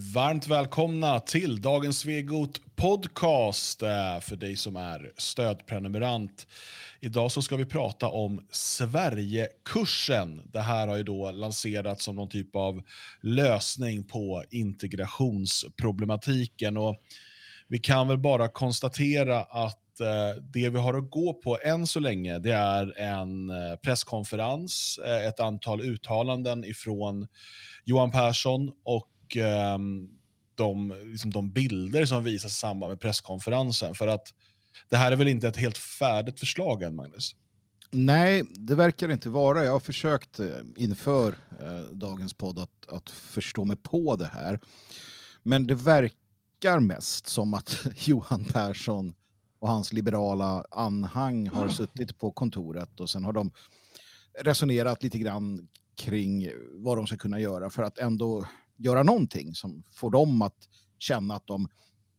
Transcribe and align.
Varmt 0.00 0.46
välkomna 0.46 1.20
till 1.20 1.60
dagens 1.60 1.98
Svegot 1.98 2.76
podcast 2.76 3.82
eh, 3.82 4.20
för 4.20 4.36
dig 4.36 4.56
som 4.56 4.76
är 4.76 5.12
stödprenumerant. 5.16 6.46
Idag 7.00 7.32
så 7.32 7.42
ska 7.42 7.56
vi 7.56 7.64
prata 7.64 8.08
om 8.08 8.46
Sverigekursen. 8.50 10.42
Det 10.52 10.60
här 10.60 10.88
har 10.88 10.96
ju 10.96 11.02
då 11.02 11.30
lanserats 11.30 12.04
som 12.04 12.16
någon 12.16 12.28
typ 12.28 12.56
av 12.56 12.82
lösning 13.20 14.04
på 14.04 14.44
integrationsproblematiken. 14.50 16.76
Och 16.76 16.96
vi 17.68 17.78
kan 17.78 18.08
väl 18.08 18.18
bara 18.18 18.48
konstatera 18.48 19.40
att 19.40 20.00
eh, 20.00 20.42
det 20.42 20.68
vi 20.68 20.78
har 20.78 20.94
att 20.94 21.10
gå 21.10 21.34
på 21.34 21.58
än 21.62 21.86
så 21.86 22.00
länge 22.00 22.38
det 22.38 22.54
är 22.54 22.98
en 22.98 23.50
eh, 23.50 23.76
presskonferens, 23.76 24.98
ett 25.28 25.40
antal 25.40 25.80
uttalanden 25.80 26.64
ifrån 26.64 27.28
Johan 27.84 28.10
Persson 28.10 28.72
och 28.84 29.08
och 29.28 29.36
eh, 29.36 29.78
de, 30.54 30.94
liksom 31.04 31.30
de 31.30 31.50
bilder 31.50 32.04
som 32.04 32.24
visas 32.24 32.52
i 32.52 32.54
samband 32.54 32.90
med 32.90 33.00
presskonferensen. 33.00 33.94
För 33.94 34.08
att 34.08 34.34
det 34.88 34.96
här 34.96 35.12
är 35.12 35.16
väl 35.16 35.28
inte 35.28 35.48
ett 35.48 35.56
helt 35.56 35.78
färdigt 35.78 36.40
förslag 36.40 36.82
än, 36.82 36.96
Magnus? 36.96 37.34
Nej, 37.90 38.42
det 38.50 38.74
verkar 38.74 39.08
inte 39.08 39.28
vara. 39.28 39.64
Jag 39.64 39.72
har 39.72 39.80
försökt 39.80 40.40
eh, 40.40 40.46
inför 40.76 41.34
eh, 41.60 41.80
dagens 41.92 42.34
podd 42.34 42.58
att, 42.58 42.88
att 42.88 43.10
förstå 43.10 43.64
mig 43.64 43.76
på 43.76 44.16
det 44.16 44.26
här. 44.26 44.60
Men 45.42 45.66
det 45.66 45.74
verkar 45.74 46.80
mest 46.80 47.26
som 47.26 47.54
att 47.54 47.86
Johan 48.06 48.44
Persson 48.44 49.14
och 49.58 49.68
hans 49.68 49.92
liberala 49.92 50.64
anhang 50.70 51.48
har 51.48 51.68
suttit 51.68 52.18
på 52.18 52.30
kontoret 52.30 53.00
och 53.00 53.10
sen 53.10 53.24
har 53.24 53.32
de 53.32 53.50
resonerat 54.40 55.02
lite 55.02 55.18
grann 55.18 55.68
kring 55.96 56.50
vad 56.72 56.98
de 56.98 57.06
ska 57.06 57.16
kunna 57.16 57.40
göra 57.40 57.70
för 57.70 57.82
att 57.82 57.98
ändå 57.98 58.46
göra 58.78 59.02
någonting 59.02 59.54
som 59.54 59.82
får 59.92 60.10
dem 60.10 60.42
att 60.42 60.68
känna 60.98 61.34
att 61.34 61.46
de 61.46 61.68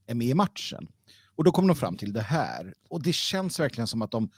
är 0.08 0.16
med 0.16 0.28
i 0.28 0.34
matchen. 0.34 0.88
Och 1.36 1.44
då 1.44 1.52
kommer 1.52 1.68
de 1.68 1.76
fram 1.76 1.98
till 1.98 2.14
det 2.14 2.22
här. 2.22 2.74
Och 2.90 3.04
det 3.04 3.14
känns 3.14 3.60
verkligen 3.60 3.88
som 3.88 4.02
att 4.02 4.12
de 4.12 4.30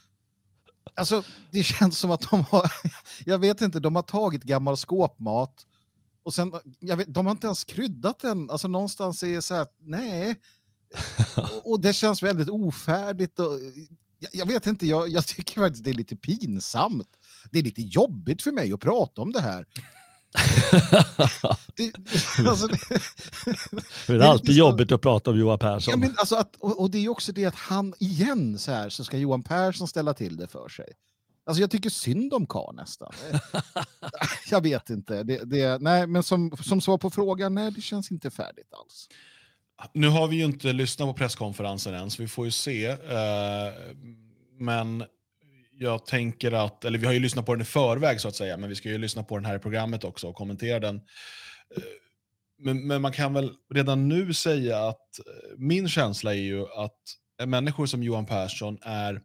Alltså, 0.95 1.23
det 1.51 1.63
känns 1.79 1.97
som 1.97 2.11
att 2.11 2.29
de 2.31 2.43
har, 2.43 2.71
jag 3.25 3.39
vet 3.39 3.61
inte, 3.61 3.79
de 3.79 3.95
har 3.95 4.03
tagit 4.03 4.43
gammal 4.43 4.77
skåpmat 4.77 5.65
och 6.23 6.33
sen, 6.33 6.51
vet, 6.79 7.13
de 7.13 7.25
har 7.25 7.31
inte 7.31 7.47
ens 7.47 7.63
kryddat 7.63 8.19
den, 8.19 8.49
alltså 8.49 8.67
någonstans 8.67 9.23
är 9.23 9.35
det 9.35 9.41
så 9.41 9.55
här, 9.55 9.67
nej. 9.79 10.35
Och, 11.37 11.65
och 11.71 11.81
det 11.81 11.93
känns 11.93 12.23
väldigt 12.23 12.49
ofärdigt 12.49 13.39
och 13.39 13.59
jag, 14.19 14.29
jag 14.33 14.45
vet 14.45 14.67
inte, 14.67 14.87
jag, 14.87 15.09
jag 15.09 15.27
tycker 15.27 15.61
faktiskt 15.61 15.83
det 15.83 15.89
är 15.89 15.93
lite 15.93 16.15
pinsamt. 16.15 17.09
Det 17.51 17.59
är 17.59 17.63
lite 17.63 17.81
jobbigt 17.81 18.41
för 18.41 18.51
mig 18.51 18.73
att 18.73 18.79
prata 18.79 19.21
om 19.21 19.31
det 19.31 19.41
här 19.41 19.65
det, 21.75 21.91
alltså, 22.47 22.67
det, 22.67 22.77
det, 24.07 24.13
är 24.13 24.19
alltid 24.19 24.47
liksom, 24.47 24.59
jobbigt 24.59 24.91
att 24.91 25.01
prata 25.01 25.31
om 25.31 25.39
Johan 25.39 25.59
Persson. 25.59 25.91
Ja, 25.91 25.97
men 25.97 26.15
alltså 26.17 26.35
att, 26.35 26.55
och, 26.59 26.79
och, 26.79 26.91
det 26.91 27.05
är 27.05 27.09
också 27.09 27.31
det 27.31 27.45
att 27.45 27.55
han 27.55 27.93
igen 27.99 28.59
så 28.59 28.71
här 28.71 28.89
så 28.89 29.03
ska 29.03 29.17
Johan 29.17 29.43
Persson 29.43 29.87
ställa 29.87 30.13
till 30.13 30.37
det 30.37 30.47
för 30.47 30.69
sig. 30.69 30.93
Alltså 31.45 31.61
jag 31.61 31.71
tycker 31.71 31.89
synd 31.89 32.33
om 32.33 32.45
Karl 32.45 32.75
nästan. 32.75 33.11
jag 34.49 34.61
vet 34.61 34.89
inte. 34.89 35.23
Det, 35.23 35.37
det, 35.45 35.81
nej, 35.81 36.07
men 36.07 36.23
som, 36.23 36.57
som 36.57 36.81
svar 36.81 36.97
på 36.97 37.09
frågan, 37.09 37.53
nej 37.53 37.71
det 37.71 37.81
känns 37.81 38.11
inte 38.11 38.31
färdigt 38.31 38.73
alls. 38.73 39.07
Nu 39.93 40.07
har 40.07 40.27
vi 40.27 40.35
ju 40.35 40.45
inte 40.45 40.73
lyssnat 40.73 41.07
på 41.07 41.13
presskonferensen 41.13 41.93
än, 41.93 42.11
så 42.11 42.21
vi 42.21 42.27
får 42.27 42.45
ju 42.45 42.51
se. 42.51 42.91
Uh, 42.91 42.97
men 44.57 45.03
jag 45.81 46.05
tänker 46.05 46.51
att, 46.51 46.85
eller 46.85 46.99
vi 46.99 47.05
har 47.05 47.13
ju 47.13 47.19
lyssnat 47.19 47.45
på 47.45 47.53
den 47.53 47.61
i 47.61 47.65
förväg 47.65 48.21
så 48.21 48.27
att 48.27 48.35
säga, 48.35 48.57
men 48.57 48.69
vi 48.69 48.75
ska 48.75 48.89
ju 48.89 48.97
lyssna 48.97 49.23
på 49.23 49.37
den 49.37 49.45
här 49.45 49.55
i 49.55 49.59
programmet 49.59 50.03
också 50.03 50.27
och 50.27 50.35
kommentera 50.35 50.79
den. 50.79 50.95
Eh, 50.95 51.83
men, 52.59 52.87
men 52.87 53.01
man 53.01 53.11
kan 53.11 53.33
väl 53.33 53.51
redan 53.73 54.09
nu 54.09 54.33
säga 54.33 54.87
att 54.87 55.19
eh, 55.19 55.57
min 55.57 55.89
känsla 55.89 56.33
är 56.33 56.39
ju 56.39 56.61
att 56.61 56.99
människor 57.45 57.85
som 57.85 58.03
Johan 58.03 58.25
Persson 58.25 58.77
är 58.81 59.21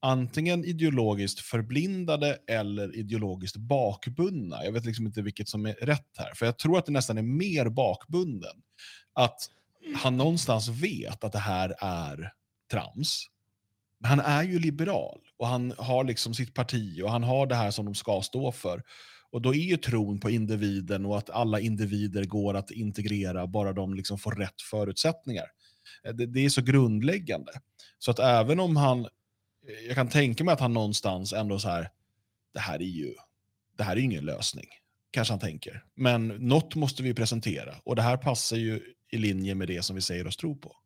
antingen 0.00 0.64
ideologiskt 0.64 1.40
förblindade 1.40 2.38
eller 2.48 2.96
ideologiskt 2.96 3.56
bakbundna. 3.56 4.64
Jag 4.64 4.72
vet 4.72 4.84
liksom 4.84 5.06
inte 5.06 5.22
vilket 5.22 5.48
som 5.48 5.66
är 5.66 5.74
rätt 5.74 6.16
här, 6.18 6.34
för 6.34 6.46
jag 6.46 6.58
tror 6.58 6.78
att 6.78 6.86
det 6.86 6.92
nästan 6.92 7.18
är 7.18 7.22
mer 7.22 7.68
bakbunden. 7.68 8.62
Att 9.12 9.38
han 9.96 10.16
någonstans 10.16 10.68
vet 10.68 11.24
att 11.24 11.32
det 11.32 11.38
här 11.38 11.74
är 11.80 12.32
trams 12.70 13.28
han 14.04 14.20
är 14.20 14.42
ju 14.42 14.58
liberal 14.58 15.20
och 15.42 15.48
han 15.48 15.74
har 15.78 16.04
liksom 16.04 16.34
sitt 16.34 16.54
parti 16.54 17.02
och 17.02 17.10
han 17.10 17.22
har 17.22 17.46
det 17.46 17.54
här 17.54 17.70
som 17.70 17.84
de 17.84 17.94
ska 17.94 18.22
stå 18.22 18.52
för. 18.52 18.82
Och 19.30 19.42
då 19.42 19.54
är 19.54 19.58
ju 19.58 19.76
tron 19.76 20.20
på 20.20 20.30
individen 20.30 21.06
och 21.06 21.18
att 21.18 21.30
alla 21.30 21.60
individer 21.60 22.24
går 22.24 22.54
att 22.54 22.70
integrera 22.70 23.46
bara 23.46 23.72
de 23.72 23.94
liksom 23.94 24.18
får 24.18 24.32
rätt 24.32 24.62
förutsättningar. 24.70 25.44
Eh, 26.04 26.14
det, 26.14 26.26
det, 26.26 26.44
är 26.44 26.48
så 26.48 26.62
grundläggande. 26.62 27.52
Så 27.98 28.10
att 28.10 28.18
även 28.18 28.60
om 28.60 28.76
han, 28.76 29.00
eh, 29.00 29.86
jag 29.86 29.94
kan 29.94 30.08
tänka 30.08 30.44
mig 30.44 30.52
att 30.52 30.60
han 30.60 30.72
någonstans 30.72 31.32
ändå 31.32 31.58
så 31.58 31.68
här, 31.68 31.90
det 32.54 32.60
här 32.60 32.78
är 32.82 32.86
ju, 32.86 33.14
det 33.76 33.84
här 33.84 33.96
är 33.96 34.00
ingen 34.00 34.24
lösning. 34.24 34.66
Kanske 35.10 35.32
han 35.32 35.40
tänker. 35.40 35.84
Men 35.94 36.28
något 36.28 36.74
måste 36.74 37.02
vi 37.02 37.14
presentera 37.14 37.74
och 37.84 37.96
det 37.96 38.02
här 38.02 38.16
passar 38.16 38.56
ju 38.56 38.80
i 39.10 39.18
linje 39.18 39.54
med 39.54 39.68
det 39.68 39.82
som 39.82 39.96
vi 39.96 40.02
säger 40.02 40.26
oss 40.26 40.36
tro 40.36 40.56
på. 40.56 40.76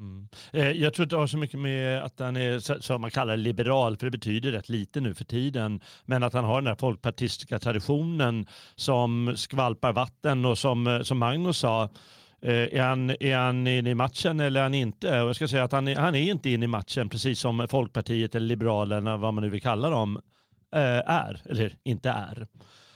Mm. 0.00 0.28
Eh, 0.52 0.70
jag 0.70 0.94
tror 0.94 1.04
inte 1.04 1.16
det 1.16 1.20
har 1.20 1.26
så 1.26 1.38
mycket 1.38 1.60
med 1.60 2.02
att 2.02 2.20
han 2.20 2.36
är, 2.36 2.80
som 2.80 3.00
man 3.00 3.10
kallar 3.10 3.36
liberal, 3.36 3.96
för 3.96 4.06
det 4.06 4.10
betyder 4.10 4.52
rätt 4.52 4.68
lite 4.68 5.00
nu 5.00 5.14
för 5.14 5.24
tiden, 5.24 5.80
men 6.04 6.22
att 6.22 6.32
han 6.32 6.44
har 6.44 6.60
den 6.60 6.66
här 6.66 6.74
folkpartistiska 6.74 7.58
traditionen 7.58 8.46
som 8.76 9.32
skvalpar 9.36 9.92
vatten 9.92 10.44
och 10.44 10.58
som, 10.58 10.86
eh, 10.86 11.02
som 11.02 11.18
Magnus 11.18 11.58
sa, 11.58 11.82
eh, 12.42 12.52
är 12.52 12.82
han, 12.82 13.10
är 13.10 13.36
han 13.36 13.66
inne 13.66 13.90
i 13.90 13.94
matchen 13.94 14.40
eller 14.40 14.60
är 14.60 14.64
han 14.64 14.74
inte? 14.74 15.20
Och 15.20 15.28
jag 15.28 15.36
ska 15.36 15.48
säga 15.48 15.64
att 15.64 15.72
han 15.72 15.88
är, 15.88 15.96
han 15.96 16.14
är 16.14 16.30
inte 16.30 16.50
inne 16.50 16.64
i 16.64 16.68
matchen, 16.68 17.08
precis 17.08 17.40
som 17.40 17.68
Folkpartiet 17.70 18.34
eller 18.34 18.46
Liberalerna, 18.46 19.16
vad 19.16 19.34
man 19.34 19.44
nu 19.44 19.50
vill 19.50 19.62
kalla 19.62 19.90
dem, 19.90 20.20
är, 20.74 21.42
eller 21.44 21.76
inte 21.84 22.10
är. 22.10 22.46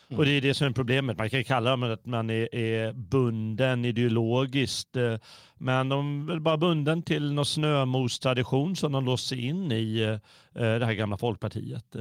Mm. 0.09 0.19
Och 0.19 0.25
det 0.25 0.31
är 0.31 0.41
det 0.41 0.55
som 0.55 0.67
är 0.67 0.71
problemet. 0.71 1.19
Man 1.19 1.31
kan 1.31 1.44
kalla 1.44 1.71
dem 1.71 1.83
att 1.83 2.06
man 2.06 2.31
är, 2.31 2.55
är 2.55 2.93
bunden 2.93 3.84
ideologiskt, 3.84 4.97
eh, 4.97 5.19
men 5.59 5.89
de 5.89 6.28
är 6.28 6.39
bara 6.39 6.56
bunden 6.56 7.03
till 7.03 7.33
någon 7.33 7.47
snömostradition 7.47 8.77
som 8.77 8.93
de 8.93 9.05
låser 9.05 9.39
in 9.39 9.72
i 9.72 10.00
eh, 10.00 10.19
det 10.62 10.87
här 10.87 10.93
gamla 10.93 11.16
folkpartiet. 11.16 11.97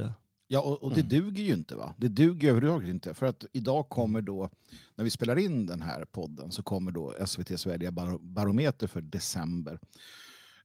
Ja, 0.48 0.60
och, 0.60 0.82
och 0.82 0.90
det 0.94 1.00
mm. 1.00 1.08
duger 1.08 1.44
ju 1.44 1.52
inte. 1.52 1.76
va? 1.76 1.94
Det 1.96 2.08
duger 2.08 2.48
överhuvudtaget 2.50 2.88
inte. 2.88 3.14
För 3.14 3.26
att 3.26 3.44
idag 3.52 3.88
kommer 3.88 4.20
då, 4.20 4.50
när 4.94 5.04
vi 5.04 5.10
spelar 5.10 5.38
in 5.38 5.66
den 5.66 5.82
här 5.82 6.04
podden, 6.04 6.50
så 6.50 6.62
kommer 6.62 6.92
då 6.92 7.14
SVTs 7.18 7.66
väljarbarometer 7.66 8.86
för 8.86 9.00
december. 9.00 9.78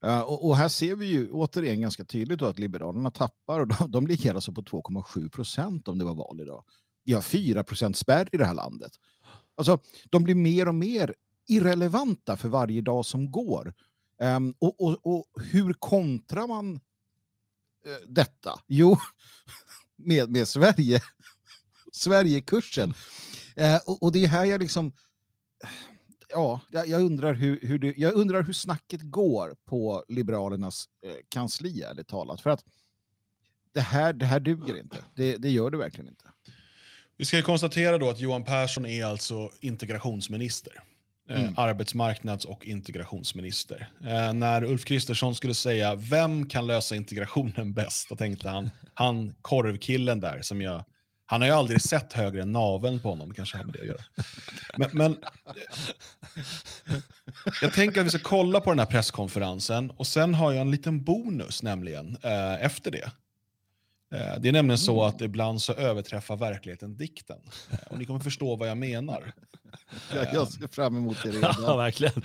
Uh, 0.05 0.21
och, 0.21 0.47
och, 0.47 0.57
här 0.57 0.67
ser 0.67 0.95
vi 0.95 1.05
ju 1.05 1.31
återigen 1.31 1.81
ganska 1.81 2.03
tydligt 2.03 2.41
att 2.41 2.59
Liberalerna 2.59 3.11
tappar 3.11 3.59
och 3.59 3.67
de, 3.67 3.91
de 3.91 4.07
ligger 4.07 4.35
alltså 4.35 4.51
på 4.51 4.61
2,7 4.61 5.29
procent 5.29 5.87
om 5.87 5.97
det 5.97 6.05
var 6.05 6.15
val 6.15 6.41
idag 6.41 6.63
vi 7.03 7.13
har 7.13 7.21
4 7.21 7.93
spärr 7.93 8.29
i 8.31 8.37
det 8.37 8.45
här 8.45 8.53
landet. 8.53 8.91
Alltså, 9.55 9.79
de 10.09 10.23
blir 10.23 10.35
mer 10.35 10.67
och 10.67 10.75
mer 10.75 11.15
irrelevanta 11.47 12.37
för 12.37 12.49
varje 12.49 12.81
dag 12.81 13.05
som 13.05 13.31
går. 13.31 13.73
Um, 14.21 14.55
och, 14.59 14.81
och, 14.81 14.99
och, 15.03 15.25
hur 15.41 15.73
kontrar 15.73 16.47
man 16.47 16.73
uh, 16.75 16.79
detta? 18.07 18.59
Jo, 18.67 18.97
med, 19.95 20.29
med 20.29 20.47
Sverige. 20.47 21.01
Sverigekursen. 21.91 22.93
Uh, 23.59 23.75
och, 23.85 24.03
och 24.03 24.11
det 24.11 24.23
är 24.23 24.27
här 24.27 24.45
jag 24.45 24.61
liksom... 24.61 24.87
Eh, 25.63 25.69
ja, 26.29 26.61
jag 26.71 27.01
undrar 27.01 27.33
hur, 27.33 27.59
hur, 27.61 27.79
det, 27.79 27.93
jag 27.97 28.13
undrar 28.13 28.43
hur 28.43 28.53
snacket 28.53 29.01
går 29.03 29.55
på 29.65 30.05
Liberalernas 30.07 30.89
eh, 31.05 31.15
kansli, 31.29 31.81
ärligt 31.81 32.07
talat. 32.07 32.41
För 32.41 32.49
att 32.49 32.65
det 33.73 33.81
här, 33.81 34.13
det 34.13 34.25
här 34.25 34.39
duger 34.39 34.79
inte. 34.79 34.97
Det, 35.15 35.37
det 35.37 35.49
gör 35.49 35.71
det 35.71 35.77
verkligen 35.77 36.07
inte. 36.07 36.31
Vi 37.21 37.25
ska 37.25 37.41
konstatera 37.41 37.97
då 37.97 38.09
att 38.09 38.19
Johan 38.19 38.43
Persson 38.43 38.85
är 38.85 39.05
alltså 39.05 39.49
integrationsminister. 39.59 40.73
Eh, 41.29 41.41
mm. 41.41 41.53
arbetsmarknads 41.57 42.45
och 42.45 42.65
integrationsminister. 42.65 43.89
Eh, 44.05 44.33
när 44.33 44.63
Ulf 44.63 44.85
Kristersson 44.85 45.35
skulle 45.35 45.53
säga 45.53 45.95
vem 45.95 46.49
kan 46.49 46.67
lösa 46.67 46.95
integrationen 46.95 47.73
bäst, 47.73 48.09
då 48.09 48.15
tänkte 48.15 48.49
han, 48.49 48.69
han 48.93 49.33
korvkillen 49.41 50.19
där 50.19 50.41
som 50.41 50.61
jag 50.61 50.83
han 51.25 51.41
har 51.41 51.47
ju 51.47 51.53
aldrig 51.53 51.81
sett 51.81 52.13
högre 52.13 52.41
än 52.41 52.51
naveln 52.51 52.99
på 52.99 53.09
honom, 53.09 53.29
det 53.29 53.35
kanske 53.35 53.57
har 53.57 53.63
med 53.63 53.73
det 53.73 53.81
att 53.81 53.87
göra. 53.87 54.03
Men, 54.77 54.89
men, 54.91 55.17
jag 57.61 57.73
tänker 57.73 58.01
att 58.01 58.07
vi 58.07 58.09
ska 58.09 58.19
kolla 58.19 58.61
på 58.61 58.69
den 58.69 58.79
här 58.79 58.85
presskonferensen 58.85 59.91
och 59.91 60.07
sen 60.07 60.33
har 60.33 60.51
jag 60.51 60.61
en 60.61 60.71
liten 60.71 61.03
bonus 61.03 61.63
nämligen 61.63 62.17
eh, 62.21 62.65
efter 62.65 62.91
det. 62.91 63.11
Eh, 64.11 64.39
det 64.39 64.49
är 64.49 64.51
nämligen 64.51 64.77
så 64.77 65.03
att 65.03 65.21
ibland 65.21 65.61
så 65.61 65.73
överträffar 65.73 66.35
verkligen 66.35 66.97
dikten. 66.97 67.39
Eh, 67.71 67.77
och 67.89 67.97
ni 67.97 68.05
kommer 68.05 68.19
förstå 68.19 68.55
vad 68.55 68.69
jag 68.69 68.77
menar. 68.77 69.33
Jag 70.33 70.47
ser 70.47 70.67
fram 70.67 70.97
emot 70.97 71.17
det 71.23 71.31
redan. 71.31 71.55
Ja, 71.61 71.75
verkligen. 71.75 72.23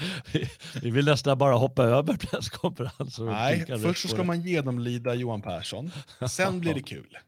Vi 0.83 0.91
vill 0.91 1.05
nästan 1.05 1.39
bara 1.39 1.55
hoppa 1.55 1.85
över 1.85 2.15
presskonferenser. 2.17 3.25
Nej, 3.25 3.67
först 3.83 4.03
så 4.03 4.09
ska 4.09 4.25
man 4.25 4.43
genomlida 4.43 5.15
Johan 5.15 5.43
Persson. 5.43 5.91
Sen 6.31 6.61
blir 6.61 6.75
det 6.75 6.83
kul. 6.95 7.19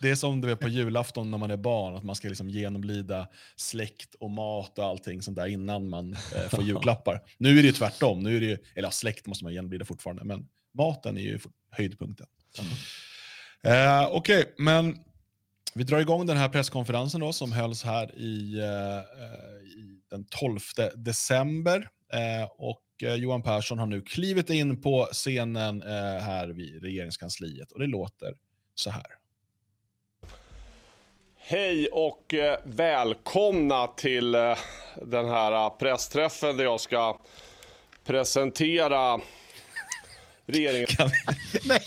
det 0.00 0.10
är 0.10 0.14
som 0.14 0.40
du 0.40 0.48
vet 0.48 0.60
på 0.60 0.68
julafton 0.68 1.30
när 1.30 1.38
man 1.38 1.50
är 1.50 1.56
barn, 1.56 1.96
att 1.96 2.04
man 2.04 2.16
ska 2.16 2.28
liksom 2.28 2.50
genomlida 2.50 3.28
släkt 3.56 4.14
och 4.14 4.30
mat 4.30 4.78
och 4.78 4.84
allting 4.84 5.22
sånt 5.22 5.36
där 5.36 5.46
innan 5.46 5.88
man 5.88 6.12
eh, 6.12 6.48
får 6.48 6.64
julklappar. 6.64 7.20
Nu 7.38 7.58
är 7.58 7.62
det 7.62 7.72
tvärtom, 7.72 8.20
nu 8.20 8.36
är 8.36 8.40
det 8.40 8.52
eller 8.74 8.88
ja, 8.88 8.90
släkt 8.90 9.26
måste 9.26 9.44
man 9.44 9.52
genomlida 9.52 9.84
fortfarande, 9.84 10.24
men 10.24 10.48
maten 10.74 11.16
är 11.16 11.22
ju 11.22 11.38
höjdpunkten. 11.70 12.26
Mm. 12.58 12.72
Eh, 13.62 14.08
Okej, 14.10 14.40
okay, 14.40 14.52
men 14.58 14.98
vi 15.74 15.84
drar 15.84 15.98
igång 15.98 16.26
den 16.26 16.36
här 16.36 16.48
presskonferensen 16.48 17.20
då, 17.20 17.32
som 17.32 17.52
hölls 17.52 17.84
här 17.84 18.18
i, 18.18 18.58
eh, 18.58 19.00
i 19.78 20.00
den 20.10 20.24
12 20.24 20.58
december. 20.94 21.88
Eh, 22.12 22.48
och 22.58 22.82
eh, 23.02 23.14
Johan 23.14 23.42
Persson 23.42 23.78
har 23.78 23.86
nu 23.86 24.02
klivit 24.02 24.50
in 24.50 24.82
på 24.82 25.08
scenen 25.12 25.82
eh, 25.82 26.18
här 26.20 26.48
vid 26.48 26.82
regeringskansliet 26.82 27.72
och 27.72 27.80
det 27.80 27.86
låter 27.86 28.34
så 28.74 28.90
här. 28.90 29.06
Hej 31.36 31.86
och 31.86 32.34
eh, 32.34 32.58
välkomna 32.64 33.86
till 33.86 34.32
den 35.02 35.28
här 35.28 35.70
pressträffen 35.70 36.56
där 36.56 36.64
jag 36.64 36.80
ska 36.80 37.18
presentera 38.04 39.20
regeringen. 40.48 40.86
Kan 40.86 41.08
vi, 41.08 41.14
nej, 41.68 41.82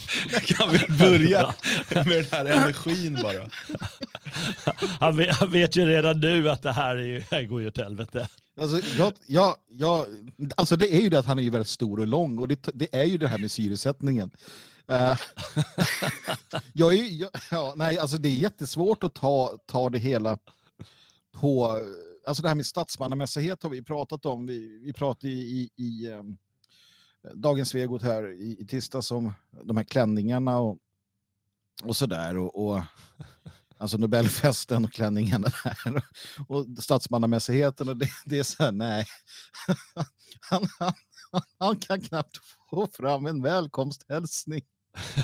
kan 0.46 0.72
vi 0.72 0.98
börja 1.00 1.54
med 1.90 2.06
den 2.06 2.26
här 2.32 2.46
energin 2.46 3.20
bara? 3.24 3.50
Han 5.00 5.18
vet, 5.18 5.36
han 5.36 5.52
vet 5.52 5.76
ju 5.76 5.86
redan 5.86 6.20
nu 6.20 6.50
att 6.50 6.62
det 6.62 6.72
här, 6.72 6.96
är, 6.96 7.24
här 7.32 7.44
går 7.44 7.62
ju 7.62 7.68
åt 7.68 7.78
helvete. 7.78 8.28
Alltså, 8.62 8.98
jag, 8.98 9.14
jag, 9.28 9.56
jag, 9.68 10.06
alltså 10.56 10.76
det 10.76 10.96
är 10.96 11.02
ju 11.02 11.10
det 11.10 11.20
att 11.20 11.26
han 11.26 11.40
är 11.40 11.50
väldigt 11.50 11.68
stor 11.68 12.00
och 12.00 12.08
lång 12.08 12.40
och 12.40 12.48
det, 12.48 12.70
det 12.74 12.96
är 12.96 13.04
ju 13.04 13.18
det 13.18 13.28
här 13.28 13.38
med 13.38 13.52
syresättningen. 13.52 14.32
Uh, 14.92 15.18
jag 16.74 16.94
är, 16.94 17.22
jag, 17.22 17.30
ja, 17.52 17.74
nej, 17.76 17.98
alltså 17.98 18.18
det 18.18 18.30
är 18.30 18.36
jättesvårt 18.36 19.04
att 19.04 19.14
ta, 19.14 19.58
ta 19.66 19.90
det 19.90 20.00
hela 20.00 20.38
på... 21.32 21.80
Alltså 22.28 22.44
det 22.44 22.50
här 22.50 22.56
med 22.56 22.66
statsmannamässighet 22.66 23.64
har 23.64 23.70
vi 23.70 23.84
pratat 23.84 24.26
om. 24.26 24.46
Vi, 24.46 24.80
vi 24.84 24.94
pratade 24.94 25.34
i, 25.34 25.70
i, 25.78 25.84
i 25.84 26.12
um, 26.12 26.38
Dagens 27.34 27.70
Svegot 27.70 28.02
här 28.02 28.32
i, 28.32 28.58
i 28.60 28.66
tisdags 28.66 29.12
om 29.12 29.34
de 29.64 29.78
här 29.78 29.84
klänningarna 29.84 30.60
och, 30.60 30.78
och 31.84 31.98
sådär. 31.98 32.38
Och, 32.38 32.68
och, 32.68 32.82
alltså 33.78 33.98
Nobelfesten 33.98 34.86
och 34.86 34.94
klänningarna 34.94 35.48
där. 35.64 36.04
Och 36.48 36.66
statsmannamässigheten 36.80 37.90
och 37.90 37.98
det, 37.98 38.10
det 38.26 38.40
är 38.40 38.44
så 38.44 38.64
här, 38.64 38.72
nej. 38.72 39.06
Han, 40.50 40.68
han, 40.80 40.94
han 41.60 41.76
kan 41.76 42.02
knappt 42.02 42.38
få 42.70 42.88
fram 42.88 43.26
en 43.26 43.42
välkomsthälsning 43.42 44.62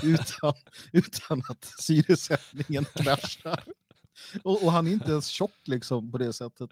utan, 0.02 0.54
utan 0.92 1.42
att 1.48 1.72
syresättningen 1.78 2.84
kraschar. 2.84 3.64
Och, 4.42 4.64
och, 4.64 4.72
han 4.72 4.86
är 4.86 4.92
inte 4.92 5.10
ens 5.10 5.26
tjock 5.26 5.58
liksom 5.64 6.10
på 6.10 6.18
det 6.18 6.32
sättet. 6.32 6.70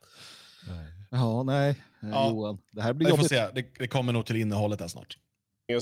Nej. 0.69 0.87
Ja, 1.11 1.43
nej, 1.43 1.75
ja. 2.01 2.31
Johan. 2.31 2.59
Det 2.71 2.83
här 2.83 2.93
blir 2.93 3.09
jobbigt. 3.09 3.29
Se. 3.29 3.49
Det, 3.55 3.65
det 3.79 3.89
kommer 3.89 4.13
nog 4.13 4.27
till 4.27 4.37
innehållet 4.37 4.81
här 4.81 4.89
snart. 4.89 5.19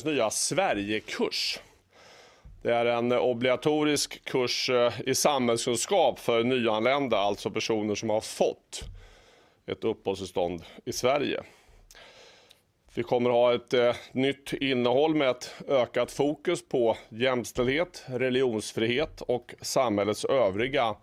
nya 0.04 0.30
Sverigekurs. 0.30 1.58
Det 2.62 2.74
är 2.74 2.86
en 2.86 3.12
obligatorisk 3.12 4.24
kurs 4.24 4.70
eh, 4.70 4.92
i 5.06 5.14
samhällskunskap 5.14 6.18
för 6.18 6.44
nyanlända, 6.44 7.18
alltså 7.18 7.50
personer 7.50 7.94
som 7.94 8.10
har 8.10 8.20
fått 8.20 8.84
ett 9.66 9.84
uppehållstillstånd 9.84 10.62
i 10.84 10.92
Sverige. 10.92 11.42
Vi 12.94 13.02
kommer 13.02 13.30
ha 13.30 13.54
ett 13.54 13.74
eh, 13.74 13.94
nytt 14.12 14.52
innehåll 14.52 15.14
med 15.14 15.30
ett 15.30 15.54
ökat 15.68 16.12
fokus 16.12 16.68
på 16.68 16.96
jämställdhet, 17.08 18.04
religionsfrihet 18.06 19.20
och 19.20 19.54
samhällets 19.60 20.24
övriga 20.24 20.96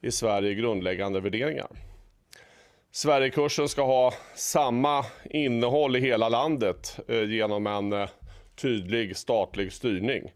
i 0.00 0.10
Sverige 0.10 0.54
grundläggande 0.54 1.20
värderingar. 1.20 1.68
Sverigekursen 2.94 3.68
ska 3.68 3.84
ha 3.84 4.14
samma 4.34 5.04
innehåll 5.24 5.96
i 5.96 6.00
hela 6.00 6.28
landet 6.28 6.98
eh, 7.08 7.30
genom 7.30 7.66
en 7.66 7.92
eh, 7.92 8.08
tydlig 8.56 9.16
statlig 9.16 9.72
styrning. 9.72 10.32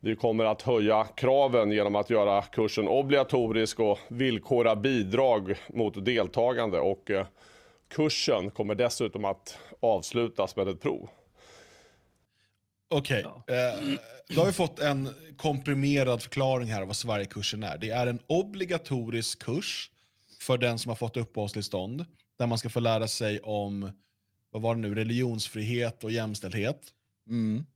Vi 0.00 0.16
kommer 0.16 0.44
att 0.44 0.62
höja 0.62 1.04
kraven 1.04 1.72
genom 1.72 1.96
att 1.96 2.10
göra 2.10 2.42
kursen 2.42 2.88
obligatorisk 2.88 3.80
och 3.80 3.98
villkora 4.08 4.76
bidrag 4.76 5.54
mot 5.68 6.04
deltagande. 6.04 6.80
Och 6.80 7.10
eh, 7.10 7.26
kursen 7.88 8.50
kommer 8.50 8.74
dessutom 8.74 9.24
att 9.24 9.58
avslutas 9.80 10.56
med 10.56 10.68
ett 10.68 10.80
prov. 10.80 11.08
Okej, 12.88 13.26
okay. 13.26 13.56
eh, 13.56 13.98
då 14.28 14.40
har 14.40 14.46
vi 14.46 14.52
fått 14.52 14.78
en 14.78 15.08
komprimerad 15.36 16.22
förklaring 16.22 16.68
här 16.68 16.80
av 16.80 16.86
vad 16.86 16.96
Sverigekursen 16.96 17.62
är. 17.62 17.78
Det 17.78 17.90
är 17.90 18.06
en 18.06 18.18
obligatorisk 18.26 19.42
kurs 19.42 19.90
för 20.46 20.58
den 20.58 20.78
som 20.78 20.88
har 20.88 20.96
fått 20.96 21.16
uppehållstillstånd, 21.16 22.06
där 22.38 22.46
man 22.46 22.58
ska 22.58 22.68
få 22.68 22.80
lära 22.80 23.08
sig 23.08 23.40
om 23.40 23.90
vad 24.50 24.62
var 24.62 24.74
det 24.74 24.80
nu, 24.80 24.94
religionsfrihet 24.94 26.04
och 26.04 26.10
jämställdhet. 26.10 26.80
Mm. 27.28 27.66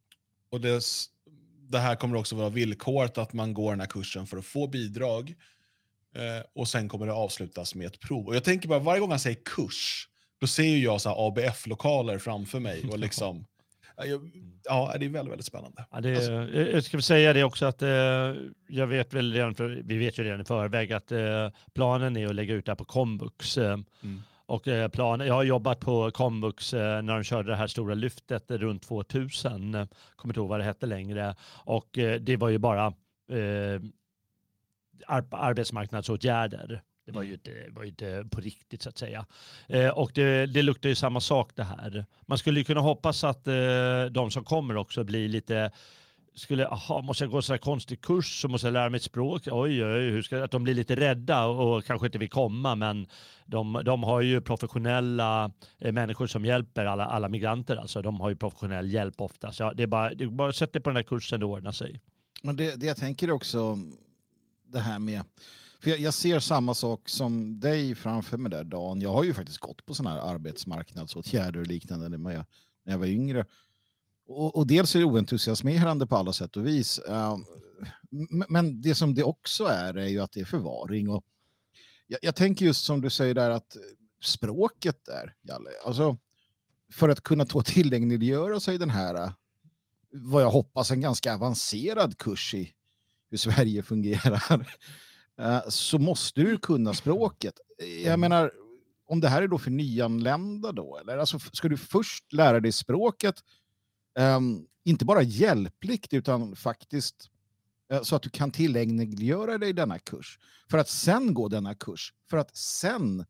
Och 0.50 0.60
det, 0.60 0.82
det, 1.68 1.78
här 1.78 1.96
kommer 1.96 2.16
också 2.16 2.36
vara 2.36 2.48
villkoret 2.48 3.18
att 3.18 3.32
man 3.32 3.54
går 3.54 3.70
den 3.70 3.80
här 3.80 3.86
kursen 3.86 4.26
för 4.26 4.36
att 4.36 4.44
få 4.44 4.66
bidrag. 4.66 5.34
Eh, 6.14 6.46
och 6.54 6.68
sen 6.68 6.88
kommer 6.88 7.06
det 7.06 7.12
avslutas 7.12 7.74
med 7.74 7.86
ett 7.86 8.00
prov. 8.00 8.26
Och 8.26 8.36
jag 8.36 8.44
tänker 8.44 8.68
bara, 8.68 8.78
varje 8.78 9.00
gång 9.00 9.10
jag 9.10 9.20
säger 9.20 9.40
kurs, 9.44 10.08
då 10.40 10.46
ser 10.46 10.76
jag 10.76 11.00
så 11.00 11.10
ABF-lokaler 11.10 12.18
framför 12.18 12.60
mig. 12.60 12.84
Och 12.90 12.98
liksom, 13.06 13.46
ja, 14.64 14.94
det 14.98 15.04
är 15.04 15.10
väldigt, 15.10 15.32
väldigt 15.32 15.46
spännande. 15.46 15.84
Ja, 15.90 16.00
det, 16.00 16.16
alltså. 16.16 16.32
Jag 16.58 16.84
ska 16.84 17.00
säga 17.00 17.32
det 17.32 17.44
också 17.44 17.66
att 17.66 17.82
eh, 17.82 17.88
jag 18.68 18.86
vet 18.86 19.14
väl 19.14 19.32
redan, 19.32 19.54
för, 19.54 19.82
vi 19.84 19.98
vet 19.98 20.18
ju 20.18 20.24
redan 20.24 20.40
i 20.40 20.44
förväg 20.44 20.92
att 20.92 21.12
eh, 21.12 21.50
planen 21.74 22.16
är 22.16 22.26
att 22.26 22.34
lägga 22.34 22.54
ut 22.54 22.66
det 22.66 22.72
här 22.72 22.76
på 22.76 22.84
komvux. 22.84 23.58
Eh, 23.58 23.78
mm. 24.02 24.22
Och 24.46 24.68
eh, 24.68 24.88
planen, 24.88 25.26
jag 25.26 25.34
har 25.34 25.42
jobbat 25.42 25.80
på 25.80 26.10
komvux 26.10 26.74
eh, 26.74 27.02
när 27.02 27.14
de 27.14 27.24
körde 27.24 27.50
det 27.50 27.56
här 27.56 27.66
stora 27.66 27.94
lyftet 27.94 28.50
runt 28.50 28.82
2000, 28.82 29.74
eh, 29.74 29.86
kommer 30.16 30.32
inte 30.32 30.40
ihåg 30.40 30.48
vad 30.48 30.60
det 30.60 30.64
hette 30.64 30.86
längre. 30.86 31.34
Och 31.64 31.88
det 32.20 32.36
var 32.36 32.48
ju 32.48 32.58
bara 32.58 32.92
ar 35.06 35.24
arbetsmarknadsåtgärder. 35.30 36.82
Det 37.06 37.12
var 37.12 37.22
ju 37.22 37.32
inte, 37.32 37.50
var 37.70 37.84
inte 37.84 38.24
på 38.30 38.40
riktigt 38.40 38.82
så 38.82 38.88
att 38.88 38.98
säga. 38.98 39.26
Eh, 39.68 39.88
och 39.88 40.10
det, 40.14 40.46
det 40.46 40.62
luktar 40.62 40.88
ju 40.88 40.94
samma 40.94 41.20
sak 41.20 41.52
det 41.54 41.64
här. 41.64 42.06
Man 42.26 42.38
skulle 42.38 42.60
ju 42.60 42.64
kunna 42.64 42.80
hoppas 42.80 43.24
att 43.24 43.46
eh, 43.46 44.04
de 44.10 44.30
som 44.30 44.44
kommer 44.44 44.76
också 44.76 45.04
blir 45.04 45.28
lite 45.28 45.70
skulle, 46.34 46.66
aha, 46.66 47.02
måste 47.02 47.24
jag 47.24 47.30
gå 47.30 47.36
en 47.36 47.42
sån 47.42 47.52
här 47.52 47.58
konstig 47.58 48.00
kurs 48.00 48.40
så 48.40 48.48
måste 48.48 48.66
jag 48.66 48.72
lära 48.72 48.90
mig 48.90 48.98
ett 48.98 49.04
språk. 49.04 49.42
Oj, 49.46 49.84
oj, 49.84 50.10
hur 50.10 50.22
ska, 50.22 50.44
att 50.44 50.50
de 50.50 50.64
blir 50.64 50.74
lite 50.74 50.96
rädda 50.96 51.46
och 51.46 51.84
kanske 51.84 52.06
inte 52.06 52.18
vill 52.18 52.30
komma, 52.30 52.74
men 52.74 53.06
de, 53.46 53.82
de 53.84 54.02
har 54.02 54.20
ju 54.20 54.40
professionella 54.40 55.52
eh, 55.78 55.92
människor 55.92 56.26
som 56.26 56.44
hjälper 56.44 56.84
alla, 56.84 57.06
alla 57.06 57.28
migranter. 57.28 57.76
Alltså, 57.76 58.02
de 58.02 58.20
har 58.20 58.28
ju 58.30 58.36
professionell 58.36 58.92
hjälp 58.92 59.20
ofta. 59.20 59.52
Så 59.52 59.72
det 59.72 59.82
är 59.82 59.86
bara, 59.86 60.14
det 60.14 60.24
är 60.24 60.28
bara 60.28 60.48
att 60.48 60.56
sätta 60.56 60.80
på 60.80 60.90
den 60.90 60.96
här 60.96 61.02
kursen, 61.02 61.40
det 61.40 61.46
ordnar 61.46 61.72
sig. 61.72 62.00
Men 62.42 62.56
det, 62.56 62.80
det 62.80 62.86
jag 62.86 62.96
tänker 62.96 63.30
också, 63.30 63.78
det 64.66 64.80
här 64.80 64.98
med 64.98 65.22
för 65.80 65.90
jag, 65.90 66.00
jag, 66.00 66.14
ser 66.14 66.40
samma 66.40 66.74
sak 66.74 67.08
som 67.08 67.60
dig 67.60 67.94
framför 67.94 68.36
mig 68.36 68.50
där, 68.50 68.64
Dan. 68.64 69.00
Jag 69.00 69.12
har 69.12 69.24
ju 69.24 69.34
faktiskt 69.34 69.58
gått 69.58 69.86
på 69.86 69.94
sådana 69.94 70.14
här 70.14 70.34
arbetsmarknadsåtgärder 70.34 71.60
och 71.60 71.66
liknande 71.66 72.08
när 72.08 72.30
jag, 72.30 72.44
när 72.84 72.92
jag 72.92 72.98
var 72.98 73.06
yngre. 73.06 73.46
Och, 74.26 74.56
och 74.56 74.66
dels 74.66 74.94
är 74.94 74.98
det 74.98 75.04
oentusiasmerande 75.04 76.06
på 76.06 76.16
alla 76.16 76.32
sätt 76.32 76.56
och 76.56 76.66
vis. 76.66 77.00
Uh, 77.08 77.36
men 78.48 78.80
det 78.80 78.94
som 78.94 79.14
det 79.14 79.22
också 79.22 79.64
är, 79.64 79.94
är 79.94 80.08
ju 80.08 80.20
att 80.20 80.32
det 80.32 80.40
är 80.40 80.44
förvaring. 80.44 81.08
Och 81.08 81.24
jag, 82.06 82.18
jag 82.22 82.34
tänker 82.36 82.66
just 82.66 82.84
som 82.84 83.00
du 83.00 83.10
säger 83.10 83.34
där 83.34 83.50
att 83.50 83.76
språket 84.22 85.04
där, 85.04 85.34
Jalle, 85.42 85.70
alltså 85.84 86.18
för 86.92 87.08
att 87.08 87.22
kunna 87.22 87.44
ta 87.44 87.62
tillgängliggöra 87.62 88.60
sig 88.60 88.78
den 88.78 88.90
här, 88.90 89.14
eh, 89.14 89.32
vad 90.12 90.42
jag 90.42 90.50
hoppas, 90.50 90.90
en 90.90 91.00
ganska 91.00 91.34
avancerad 91.34 92.18
kurs 92.18 92.54
i 92.54 92.72
hur 93.30 93.38
Sverige 93.38 93.82
fungerar 93.82 94.66
så 95.68 95.98
måste 95.98 96.40
du 96.40 96.58
kunna 96.58 96.94
språket. 96.94 97.60
Jag 97.78 98.06
mm. 98.06 98.20
menar, 98.20 98.52
om 99.06 99.20
det 99.20 99.28
här 99.28 99.42
är 99.42 99.48
då 99.48 99.58
för 99.58 99.70
nyanlända 99.70 100.72
då, 100.72 100.98
eller 100.98 101.18
alltså, 101.18 101.38
ska 101.38 101.68
du 101.68 101.76
först 101.76 102.32
lära 102.32 102.60
dig 102.60 102.72
språket, 102.72 103.34
um, 104.18 104.66
inte 104.84 105.04
bara 105.04 105.22
hjälpligt 105.22 106.14
utan 106.14 106.56
faktiskt 106.56 107.30
uh, 107.92 108.02
så 108.02 108.16
att 108.16 108.22
du 108.22 108.30
kan 108.30 108.50
tillägnaggöra 108.50 109.58
dig 109.58 109.72
denna 109.72 109.98
kurs, 109.98 110.38
för 110.70 110.78
att 110.78 110.88
sen 110.88 111.34
gå 111.34 111.48
denna 111.48 111.74
kurs, 111.74 112.14
för 112.30 112.36
att 112.36 112.56
sen 112.56 113.24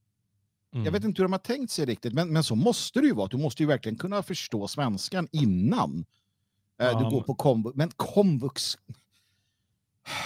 Mm. 0.72 0.84
Jag 0.84 0.92
vet 0.92 1.04
inte 1.04 1.22
hur 1.22 1.24
de 1.24 1.32
har 1.32 1.38
tänkt 1.38 1.70
sig 1.72 1.84
riktigt, 1.84 2.12
men, 2.12 2.32
men 2.32 2.44
så 2.44 2.54
måste 2.54 3.00
det 3.00 3.06
ju 3.06 3.14
vara. 3.14 3.28
Du 3.28 3.36
måste 3.36 3.62
ju 3.62 3.66
verkligen 3.66 3.98
kunna 3.98 4.22
förstå 4.22 4.68
svenskan 4.68 5.28
innan 5.32 6.04
ja. 6.76 6.98
du 6.98 7.10
går 7.10 7.22
på 7.22 7.34
komvux. 7.34 7.76
Men 7.76 7.90
komvux, 7.96 8.78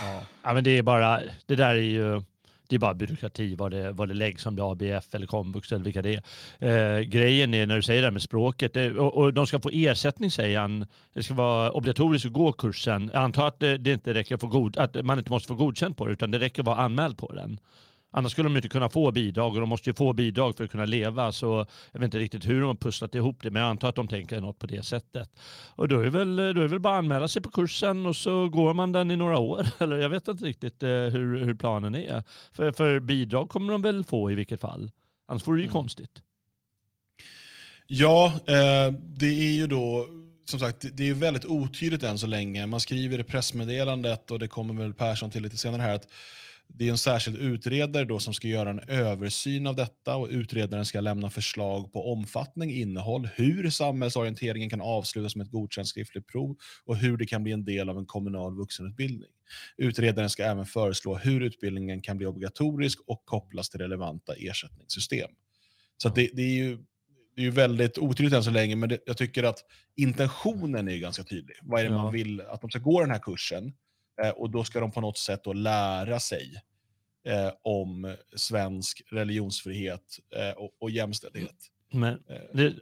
Ja. 0.02 0.22
ja, 0.42 0.54
men 0.54 0.64
det 0.64 0.78
är 0.78 0.82
bara, 0.82 1.20
det 1.46 1.56
där 1.56 1.74
är 1.74 1.74
ju, 1.74 2.22
Det 2.68 2.74
är 2.74 2.78
bara 2.78 2.94
byråkrati 2.94 3.54
vad 3.54 3.70
det, 3.70 3.92
vad 3.92 4.08
det 4.08 4.14
läggs 4.14 4.46
om 4.46 4.56
det 4.56 4.62
är 4.62 4.72
ABF 4.72 5.14
eller 5.14 5.26
komvux 5.26 5.72
eller 5.72 5.84
vilka 5.84 6.02
det 6.02 6.20
är. 6.58 6.98
Eh, 6.98 7.00
grejen 7.00 7.54
är 7.54 7.66
när 7.66 7.76
du 7.76 7.82
säger 7.82 8.02
det 8.02 8.06
här 8.06 8.12
med 8.12 8.22
språket 8.22 8.74
det, 8.74 8.90
och, 8.90 9.16
och, 9.16 9.34
de 9.34 9.46
ska 9.46 9.60
få 9.60 9.70
ersättning 9.72 10.30
säger 10.30 10.58
han. 10.58 10.86
Det 11.14 11.22
ska 11.22 11.34
vara 11.34 11.72
obligatoriskt 11.72 12.26
att 12.26 12.32
gå 12.32 12.52
kursen. 12.52 13.10
Jag 13.12 13.22
antar 13.22 13.48
att 13.48 13.60
det, 13.60 13.78
det 13.78 13.92
inte 13.92 14.14
räcker 14.14 14.34
att, 14.34 14.40
få 14.40 14.46
god, 14.46 14.78
att 14.78 15.04
man 15.04 15.18
inte 15.18 15.30
måste 15.30 15.48
få 15.48 15.54
godkänt 15.54 15.96
på 15.96 16.06
det 16.06 16.12
utan 16.12 16.30
det 16.30 16.38
räcker 16.38 16.62
att 16.62 16.66
vara 16.66 16.76
anmäld 16.76 17.18
på 17.18 17.32
den. 17.32 17.58
Annars 18.16 18.32
skulle 18.32 18.48
de 18.48 18.56
inte 18.56 18.68
kunna 18.68 18.88
få 18.88 19.10
bidrag 19.10 19.54
och 19.54 19.60
de 19.60 19.68
måste 19.68 19.90
ju 19.90 19.94
få 19.94 20.12
bidrag 20.12 20.56
för 20.56 20.64
att 20.64 20.70
kunna 20.70 20.84
leva. 20.84 21.32
Så 21.32 21.66
jag 21.92 22.00
vet 22.00 22.04
inte 22.04 22.18
riktigt 22.18 22.48
hur 22.48 22.60
de 22.60 22.66
har 22.66 22.74
pusslat 22.74 23.14
ihop 23.14 23.42
det 23.42 23.50
men 23.50 23.62
jag 23.62 23.70
antar 23.70 23.88
att 23.88 23.94
de 23.94 24.08
tänker 24.08 24.40
något 24.40 24.58
på 24.58 24.66
det 24.66 24.82
sättet. 24.82 25.30
Och 25.68 25.88
då 25.88 26.00
är, 26.00 26.10
väl, 26.10 26.36
då 26.36 26.42
är 26.60 26.68
väl 26.68 26.80
bara 26.80 26.94
att 26.94 26.98
anmäla 26.98 27.28
sig 27.28 27.42
på 27.42 27.50
kursen 27.50 28.06
och 28.06 28.16
så 28.16 28.48
går 28.48 28.74
man 28.74 28.92
den 28.92 29.10
i 29.10 29.16
några 29.16 29.38
år. 29.38 29.66
Eller 29.78 29.96
jag 29.96 30.08
vet 30.08 30.28
inte 30.28 30.44
riktigt 30.44 30.82
eh, 30.82 30.88
hur, 30.88 31.44
hur 31.44 31.54
planen 31.54 31.94
är. 31.94 32.22
För, 32.52 32.72
för 32.72 33.00
bidrag 33.00 33.48
kommer 33.48 33.72
de 33.72 33.82
väl 33.82 34.04
få 34.04 34.30
i 34.30 34.34
vilket 34.34 34.60
fall. 34.60 34.90
Annars 35.28 35.46
vore 35.46 35.56
det 35.56 35.62
ju 35.62 35.66
mm. 35.66 35.72
konstigt. 35.72 36.22
Ja, 37.86 38.32
eh, 38.46 38.92
det 38.92 39.26
är 39.26 39.54
ju 39.54 39.66
då 39.66 40.06
som 40.44 40.60
sagt, 40.60 40.84
det 40.92 41.08
är 41.08 41.14
väldigt 41.14 41.44
otydligt 41.44 42.02
än 42.02 42.18
så 42.18 42.26
länge. 42.26 42.66
Man 42.66 42.80
skriver 42.80 43.18
i 43.18 43.24
pressmeddelandet 43.24 44.30
och 44.30 44.38
det 44.38 44.48
kommer 44.48 44.74
väl 44.74 44.94
Persson 44.94 45.30
till 45.30 45.42
lite 45.42 45.56
senare 45.56 45.82
här 45.82 45.94
att 45.94 46.08
det 46.68 46.86
är 46.86 46.90
en 46.90 46.98
särskild 46.98 47.36
utredare 47.36 48.04
då 48.04 48.18
som 48.18 48.34
ska 48.34 48.48
göra 48.48 48.70
en 48.70 48.80
översyn 48.88 49.66
av 49.66 49.76
detta 49.76 50.16
och 50.16 50.28
utredaren 50.30 50.84
ska 50.84 51.00
lämna 51.00 51.30
förslag 51.30 51.92
på 51.92 52.12
omfattning, 52.12 52.70
innehåll, 52.70 53.28
hur 53.34 53.70
samhällsorienteringen 53.70 54.70
kan 54.70 54.80
avslutas 54.80 55.36
med 55.36 55.44
ett 55.44 55.52
godkänt 55.52 55.88
skriftligt 55.88 56.26
prov 56.26 56.56
och 56.84 56.96
hur 56.96 57.16
det 57.16 57.26
kan 57.26 57.42
bli 57.42 57.52
en 57.52 57.64
del 57.64 57.88
av 57.88 57.98
en 57.98 58.06
kommunal 58.06 58.56
vuxenutbildning. 58.56 59.30
Utredaren 59.76 60.30
ska 60.30 60.44
även 60.44 60.66
föreslå 60.66 61.16
hur 61.16 61.40
utbildningen 61.40 62.02
kan 62.02 62.16
bli 62.16 62.26
obligatorisk 62.26 62.98
och 63.06 63.22
kopplas 63.24 63.70
till 63.70 63.80
relevanta 63.80 64.34
ersättningssystem. 64.34 65.30
Så 65.96 66.08
det, 66.08 66.30
det, 66.32 66.42
är 66.42 66.54
ju, 66.54 66.76
det 67.36 67.42
är 67.42 67.44
ju 67.44 67.50
väldigt 67.50 67.98
otydligt 67.98 68.34
än 68.34 68.44
så 68.44 68.50
länge, 68.50 68.76
men 68.76 68.88
det, 68.88 68.98
jag 69.06 69.16
tycker 69.16 69.42
att 69.42 69.58
intentionen 69.96 70.88
är 70.88 70.96
ganska 70.96 71.24
tydlig. 71.24 71.56
Vad 71.62 71.80
är 71.80 71.84
det 71.84 71.90
ja. 71.90 72.02
man 72.02 72.12
vill 72.12 72.40
att 72.40 72.60
de 72.60 72.70
ska 72.70 72.78
gå 72.78 73.00
den 73.00 73.10
här 73.10 73.18
kursen? 73.18 73.72
Eh, 74.22 74.30
och 74.30 74.50
då 74.50 74.64
ska 74.64 74.80
de 74.80 74.90
på 74.90 75.00
något 75.00 75.18
sätt 75.18 75.44
då 75.44 75.52
lära 75.52 76.20
sig 76.20 76.54
eh, 77.28 77.52
om 77.62 78.16
svensk 78.36 79.02
religionsfrihet 79.10 80.18
eh, 80.36 80.50
och, 80.50 80.70
och 80.80 80.90
jämställdhet. 80.90 81.56
Men 81.92 82.12
eh. 82.12 82.36
det, 82.52 82.74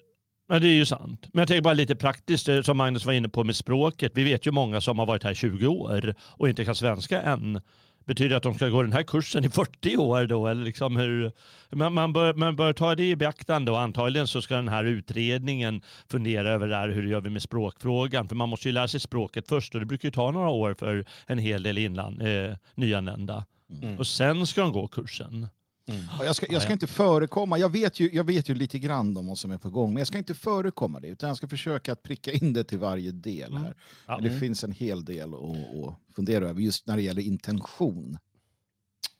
men 0.49 0.62
det 0.62 0.69
är 0.69 0.75
ju 0.75 0.87
sant. 0.87 1.27
Men 1.33 1.41
jag 1.41 1.49
tänker 1.49 1.62
bara 1.62 1.75
lite 1.75 1.97
praktiskt, 1.97 2.49
eh, 2.49 2.62
som 2.62 2.77
Magnus 2.77 3.05
var 3.05 3.12
inne 3.12 3.29
på 3.29 3.45
med 3.45 3.57
språket. 3.57 4.12
Vi 4.15 4.25
vet 4.25 4.47
ju 4.47 4.51
många 4.51 4.81
som 4.81 4.99
har 4.99 5.07
varit 5.07 5.23
här 5.23 5.35
20 5.35 5.67
år 5.67 6.15
och 6.21 6.49
inte 6.49 6.65
kan 6.65 6.75
svenska 6.75 7.23
än. 7.23 7.61
Betyder 8.04 8.37
att 8.37 8.42
de 8.42 8.54
ska 8.54 8.68
gå 8.68 8.82
den 8.82 8.92
här 8.92 9.02
kursen 9.02 9.44
i 9.44 9.50
40 9.50 9.97
år 9.97 10.26
då? 10.26 10.47
Eller 10.47 10.64
liksom 10.64 10.97
hur, 10.97 11.32
man, 11.71 11.94
man, 11.94 12.12
bör, 12.12 12.35
man 12.35 12.56
bör 12.56 12.73
ta 12.73 12.94
det 12.94 13.11
i 13.11 13.16
beaktande 13.16 13.71
och 13.71 13.80
antagligen 13.80 14.26
så 14.26 14.42
ska 14.42 14.56
den 14.56 14.68
här 14.68 14.85
utredningen 14.85 15.82
fundera 16.09 16.50
över 16.50 16.68
det 16.68 16.76
här, 16.76 16.88
hur 16.88 17.06
gör 17.06 17.21
vi 17.21 17.30
med 17.30 17.42
språkfrågan? 17.42 18.28
För 18.28 18.37
man 18.37 18.49
måste 18.49 18.68
ju 18.68 18.73
lära 18.73 18.88
sig 18.88 19.00
språket 19.00 19.49
först 19.49 19.75
och 19.75 19.80
det 19.80 19.87
brukar 19.87 20.09
ju 20.09 20.12
ta 20.12 20.30
några 20.30 20.49
år 20.49 20.75
för 20.75 21.04
en 21.26 21.38
hel 21.38 21.62
del 21.62 21.78
inland, 21.78 22.23
eh, 22.23 22.56
nyanlända. 22.75 23.44
Mm. 23.82 23.99
Och 23.99 24.06
sen 24.06 24.47
ska 24.47 24.61
de 24.61 24.73
gå 24.73 24.88
kursen. 24.88 25.49
Mm. 25.87 26.01
Jag, 26.21 26.37
ska, 26.37 26.47
jag 26.51 26.62
ska 26.62 26.73
inte 26.73 26.87
förekomma, 26.87 27.59
jag 27.59 27.69
vet, 27.69 28.01
ju, 28.01 28.11
jag 28.12 28.25
vet 28.25 28.49
ju 28.49 28.55
lite 28.55 28.79
grann 28.79 29.17
om 29.17 29.27
vad 29.27 29.39
som 29.39 29.51
är 29.51 29.59
på 29.59 29.71
gång, 29.71 29.91
men 29.93 30.01
jag 30.01 30.07
ska 30.07 30.19
inte 30.19 30.35
förekomma 30.35 31.01
det, 31.01 31.09
utan 31.09 31.29
jag 31.29 31.37
ska 31.37 31.49
försöka 31.49 31.93
att 31.93 32.03
pricka 32.03 32.33
in 32.33 32.53
det 32.53 32.65
till 32.65 32.79
varje 32.79 33.12
del 33.12 33.51
mm. 33.51 33.62
här. 33.62 33.67
Mm. 33.69 33.77
Ja. 34.07 34.19
Det 34.19 34.39
finns 34.41 34.65
en 34.65 34.73
hel 34.73 35.05
del 35.05 35.35
att, 35.35 35.41
att 35.41 36.15
fundera 36.17 36.49
över, 36.49 36.61
just 36.61 36.87
när 36.87 36.97
det 36.97 37.03
gäller 37.03 37.23
intention. 37.23 38.19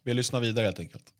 Vi 0.02 0.14
lyssnar 0.14 0.40
vidare 0.40 0.64
helt 0.64 0.81
enkelt. 0.81 1.14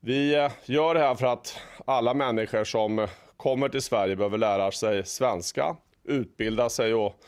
Vi 0.00 0.34
eh, 0.34 0.50
gör 0.64 0.94
det 0.94 1.00
här 1.00 1.14
för 1.14 1.26
att 1.26 1.56
alla 1.86 2.14
människor 2.14 2.64
som 2.64 3.06
kommer 3.36 3.68
till 3.68 3.82
Sverige 3.82 4.16
behöver 4.16 4.38
lära 4.38 4.72
sig 4.72 5.06
svenska, 5.06 5.76
utbilda 6.04 6.68
sig 6.68 6.94
och 6.94 7.20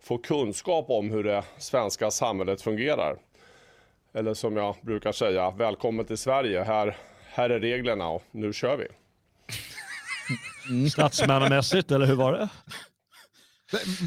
få 0.00 0.18
kunskap 0.18 0.90
om 0.90 1.10
hur 1.10 1.24
det 1.24 1.44
svenska 1.58 2.10
samhället 2.10 2.62
fungerar. 2.62 3.18
Eller 4.14 4.34
som 4.34 4.56
jag 4.56 4.76
brukar 4.82 5.12
säga, 5.12 5.50
välkommen 5.50 6.04
till 6.04 6.18
Sverige. 6.18 6.62
Här, 6.62 6.96
här 7.28 7.50
är 7.50 7.60
reglerna 7.60 8.08
och 8.08 8.22
nu 8.30 8.52
kör 8.52 8.76
vi. 8.76 8.86
Mm. 10.68 10.90
Statsmannamässigt, 10.90 11.90
eller 11.90 12.06
hur 12.06 12.14
var 12.14 12.32
det? 12.32 12.48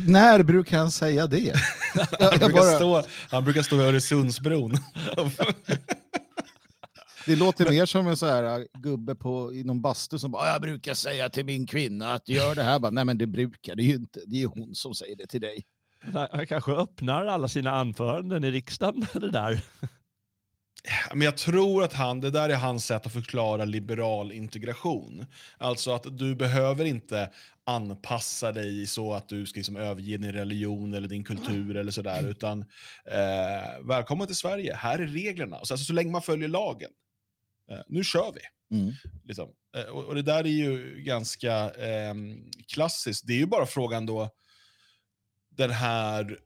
När 0.07 0.43
brukar 0.43 0.77
han 0.77 0.91
säga 0.91 1.27
det? 1.27 1.53
han, 2.19 2.29
brukar 2.29 2.49
bara... 2.49 2.75
stå, 2.75 3.03
han 3.29 3.43
brukar 3.43 3.61
stå 3.61 3.75
vid 3.75 3.85
Öresundsbron. 3.85 4.73
Det 7.25 7.35
låter 7.35 7.69
mer 7.69 7.85
som 7.85 8.07
en 8.07 8.17
så 8.17 8.25
här 8.25 8.59
äh, 8.59 8.65
gubbe 8.73 9.15
på, 9.15 9.53
i 9.53 9.63
någon 9.63 9.81
bastu 9.81 10.19
som 10.19 10.31
bara, 10.31 10.47
jag 10.47 10.61
brukar 10.61 10.93
säga 10.93 11.29
till 11.29 11.45
min 11.45 11.67
kvinna 11.67 12.13
att 12.13 12.29
gör 12.29 12.55
det 12.55 12.63
här. 12.63 12.79
Bara, 12.79 12.91
Nej 12.91 13.05
men 13.05 13.17
det 13.17 13.27
brukar 13.27 13.75
det 13.75 13.83
är 13.83 13.85
ju 13.85 13.95
inte, 13.95 14.19
det 14.27 14.41
är 14.41 14.47
hon 14.47 14.75
som 14.75 14.95
säger 14.95 15.15
det 15.15 15.27
till 15.27 15.41
dig. 15.41 15.63
Han 16.31 16.47
kanske 16.47 16.71
öppnar 16.71 17.25
alla 17.25 17.47
sina 17.47 17.71
anföranden 17.71 18.43
i 18.43 18.51
riksdagen 18.51 19.05
det 19.13 19.31
där. 19.31 19.61
Men 21.13 21.21
jag 21.21 21.37
tror 21.37 21.83
att 21.83 21.93
han, 21.93 22.21
det 22.21 22.29
där 22.29 22.49
är 22.49 22.55
hans 22.55 22.85
sätt 22.85 23.05
att 23.05 23.13
förklara 23.13 23.65
liberal 23.65 24.31
integration. 24.31 25.25
Alltså 25.57 25.91
att 25.91 26.17
du 26.17 26.35
behöver 26.35 26.85
inte 26.85 27.29
anpassa 27.65 28.51
dig 28.51 28.87
så 28.87 29.13
att 29.13 29.29
du 29.29 29.45
ska 29.45 29.57
liksom 29.57 29.75
överge 29.75 30.17
din 30.17 30.31
religion 30.31 30.93
eller 30.93 31.07
din 31.07 31.23
kultur 31.23 31.77
eller 31.77 31.91
sådär. 31.91 32.29
Utan 32.29 32.61
eh, 33.05 33.87
välkommen 33.87 34.27
till 34.27 34.35
Sverige, 34.35 34.75
här 34.75 34.99
är 34.99 35.07
reglerna. 35.07 35.57
Och 35.57 35.67
så, 35.67 35.73
alltså, 35.73 35.85
så 35.85 35.93
länge 35.93 36.11
man 36.11 36.21
följer 36.21 36.47
lagen. 36.47 36.91
Eh, 37.71 37.79
nu 37.87 38.03
kör 38.03 38.33
vi. 38.33 38.77
Mm. 38.77 38.93
Liksom. 39.23 39.49
Eh, 39.77 39.83
och, 39.83 40.03
och, 40.03 40.15
det 40.15 40.21
där 40.21 40.43
är 40.43 40.47
ju 40.47 41.03
ganska 41.03 41.71
eh, 41.71 42.13
klassiskt. 42.67 43.27
Det 43.27 43.33
är 43.33 43.37
ju 43.37 43.45
bara 43.45 43.65
frågan 43.65 44.05
då, 44.05 44.29
den 45.55 45.71
här 45.71 46.39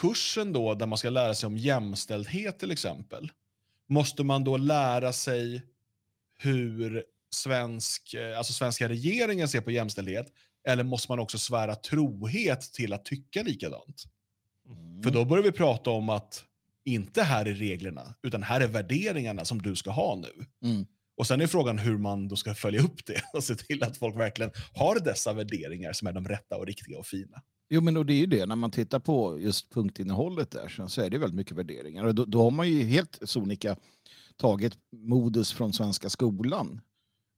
kursen 0.00 0.52
då 0.52 0.74
där 0.74 0.86
man 0.86 0.98
ska 0.98 1.10
lära 1.10 1.34
sig 1.34 1.46
om 1.46 1.56
jämställdhet 1.56 2.58
till 2.58 2.70
exempel. 2.70 3.32
Måste 3.88 4.24
man 4.24 4.44
då 4.44 4.56
lära 4.56 5.12
sig 5.12 5.62
hur 6.38 7.04
svensk, 7.30 8.14
eh, 8.14 8.38
alltså 8.38 8.52
svenska 8.52 8.88
regeringen 8.88 9.48
ser 9.48 9.60
på 9.60 9.70
jämställdhet? 9.70 10.26
Eller 10.68 10.84
måste 10.84 11.12
man 11.12 11.18
också 11.18 11.38
svära 11.38 11.74
trohet 11.74 12.60
till 12.60 12.92
att 12.92 13.04
tycka 13.04 13.42
likadant? 13.42 14.04
Mm. 14.68 15.02
För 15.02 15.10
då 15.10 15.24
börjar 15.24 15.44
vi 15.44 15.52
prata 15.52 15.90
om 15.90 16.08
att 16.08 16.44
inte 16.84 17.22
här 17.22 17.46
är 17.46 17.54
reglerna, 17.54 18.14
utan 18.22 18.42
här 18.42 18.60
är 18.60 18.68
värderingarna 18.68 19.44
som 19.44 19.62
du 19.62 19.76
ska 19.76 19.90
ha 19.90 20.16
nu. 20.16 20.46
Mm. 20.68 20.86
Och 21.16 21.26
sen 21.26 21.40
är 21.40 21.46
frågan 21.46 21.78
hur 21.78 21.98
man 21.98 22.28
då 22.28 22.36
ska 22.36 22.54
följa 22.54 22.80
upp 22.80 23.06
det 23.06 23.22
och 23.32 23.44
se 23.44 23.54
till 23.54 23.84
att 23.84 23.96
folk 23.96 24.16
verkligen 24.16 24.50
har 24.74 25.00
dessa 25.00 25.32
värderingar 25.32 25.92
som 25.92 26.08
är 26.08 26.12
de 26.12 26.28
rätta 26.28 26.56
och 26.56 26.66
riktiga 26.66 26.98
och 26.98 27.06
fina. 27.06 27.42
Jo, 27.72 27.80
men 27.80 27.96
och 27.96 28.06
det 28.06 28.12
är 28.12 28.18
ju 28.18 28.26
det. 28.26 28.46
När 28.46 28.56
man 28.56 28.70
tittar 28.70 28.98
på 28.98 29.40
just 29.40 29.70
punktinnehållet 29.70 30.50
där 30.50 30.86
så 30.88 31.02
är 31.02 31.10
det 31.10 31.18
väldigt 31.18 31.36
mycket 31.36 31.56
värderingar. 31.56 32.04
Och 32.04 32.14
då, 32.14 32.24
då 32.24 32.42
har 32.42 32.50
man 32.50 32.68
ju 32.68 32.84
helt 32.84 33.18
sonika 33.22 33.76
tagit 34.36 34.72
modus 34.92 35.52
från 35.52 35.72
svenska 35.72 36.10
skolan 36.10 36.80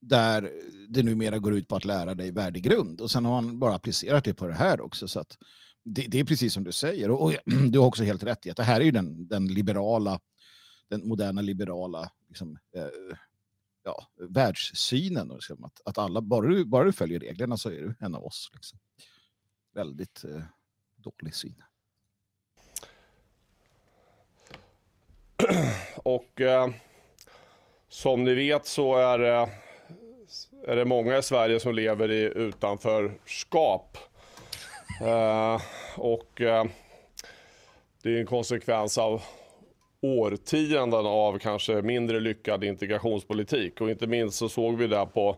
där 0.01 0.51
det 0.89 1.03
numera 1.03 1.39
går 1.39 1.55
ut 1.55 1.69
på 1.69 1.77
att 1.77 1.85
lära 1.85 2.15
dig 2.15 2.31
värdegrund. 2.31 3.01
Och 3.01 3.11
sen 3.11 3.25
har 3.25 3.43
man 3.43 3.59
bara 3.59 3.75
applicerat 3.75 4.25
det 4.25 4.35
på 4.35 4.47
det 4.47 4.55
här 4.55 4.81
också. 4.81 5.09
Så 5.09 5.21
att 5.21 5.39
det, 5.85 6.03
det 6.03 6.21
är 6.21 6.25
precis 6.25 6.55
som 6.55 6.65
du 6.65 6.73
säger. 6.73 7.11
Och, 7.11 7.23
och, 7.23 7.35
du 7.71 7.79
har 7.79 7.87
också 7.87 8.05
helt 8.05 8.23
rätt 8.23 8.47
i 8.47 8.51
att 8.51 8.57
det 8.57 8.63
här 8.63 8.81
är 8.81 8.85
ju 8.85 8.91
den, 8.91 9.29
den 9.29 9.47
liberala, 9.47 10.21
den 10.89 11.09
moderna 11.09 11.41
liberala 11.41 12.11
liksom, 12.29 12.59
eh, 12.77 13.17
ja, 13.85 14.07
världssynen. 14.29 15.29
Liksom, 15.29 15.65
att, 15.65 15.81
att 15.85 15.99
alla, 15.99 16.21
bara 16.21 16.49
du, 16.49 16.65
bara 16.65 16.85
du 16.85 16.93
följer 16.93 17.21
reglerna 17.21 17.57
så 17.57 17.69
är 17.69 17.81
du 17.81 17.95
en 18.01 18.15
av 18.15 18.25
oss. 18.25 18.51
Liksom 18.53 18.79
väldigt 19.73 20.25
eh, 20.25 20.43
dålig 20.97 21.35
syn. 21.35 21.63
Och 25.97 26.41
eh, 26.41 26.69
som 27.89 28.25
ni 28.25 28.35
vet 28.35 28.67
så 28.67 28.97
är, 28.97 29.21
eh, 29.21 29.49
är 30.67 30.77
det 30.77 30.85
många 30.85 31.19
i 31.19 31.23
Sverige 31.23 31.61
som 31.61 31.75
lever 31.75 32.11
i 32.11 32.23
utanförskap. 32.23 33.99
Eh, 35.01 35.61
och 35.97 36.41
eh, 36.41 36.65
det 38.03 38.11
är 38.11 38.21
en 38.21 38.27
konsekvens 38.27 38.99
av 38.99 39.23
årtionden 40.01 41.07
av 41.07 41.39
kanske 41.39 41.83
mindre 41.83 42.21
lyckad 42.21 42.65
integrationspolitik. 42.65 43.81
Och 43.81 43.91
inte 43.91 44.07
minst 44.07 44.39
så 44.39 44.49
såg 44.49 44.79
vi 44.79 44.87
det 44.87 45.07
på 45.15 45.37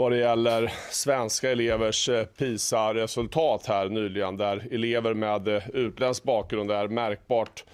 vad 0.00 0.12
det 0.12 0.18
gäller 0.18 0.72
svenska 0.90 1.50
elevers 1.50 2.08
eh, 2.08 2.24
PISA-resultat 2.24 3.66
här 3.66 3.88
nyligen 3.88 4.36
där 4.36 4.68
elever 4.70 5.14
med 5.14 5.48
eh, 5.48 5.70
utländsk 5.70 6.22
bakgrund 6.22 6.70
är 6.70 6.88
märkbart 6.88 7.64